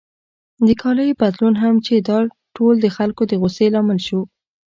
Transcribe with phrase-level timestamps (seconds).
[0.67, 2.17] د کالیو بدلون هم چې دا
[2.55, 4.21] ټول د خلکو د غوسې لامل شو.